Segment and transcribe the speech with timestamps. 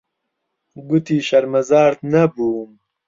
[0.87, 2.71] گوتی شەرمەزار نەبووم.